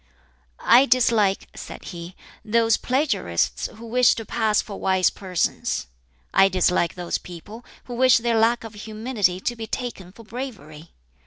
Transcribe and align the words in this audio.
"I 0.59 0.87
dislike," 0.87 1.47
said 1.55 1.83
he, 1.83 2.15
"those 2.43 2.75
plagiarists 2.75 3.67
who 3.75 3.85
wish 3.85 4.15
to 4.15 4.25
pass 4.25 4.59
for 4.59 4.79
wise 4.79 5.11
persons. 5.11 5.85
I 6.33 6.49
dislike 6.49 6.95
those 6.95 7.19
people 7.19 7.63
who 7.83 7.93
wish 7.93 8.17
their 8.17 8.39
lack 8.39 8.63
of 8.63 8.73
humility 8.73 9.39
to 9.41 9.55
be 9.55 9.67
taken 9.67 10.11
for 10.11 10.23
bravery. 10.23 10.89